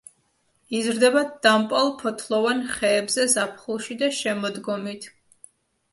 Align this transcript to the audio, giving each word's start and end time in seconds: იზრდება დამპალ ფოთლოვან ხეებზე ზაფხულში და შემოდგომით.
იზრდება 0.77 1.21
დამპალ 1.47 1.91
ფოთლოვან 2.01 2.63
ხეებზე 2.77 3.27
ზაფხულში 3.35 3.99
და 4.03 4.13
შემოდგომით. 4.23 5.11